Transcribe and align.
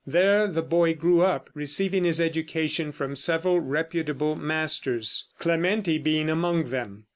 There 0.07 0.47
the 0.47 0.63
boy 0.63 0.95
grew 0.95 1.21
up, 1.21 1.51
receiving 1.53 2.05
his 2.05 2.19
education 2.19 2.91
from 2.91 3.15
several 3.15 3.59
reputable 3.59 4.35
masters, 4.35 5.27
Clementi 5.37 5.99
being 5.99 6.27
among 6.27 6.71
them. 6.71 7.05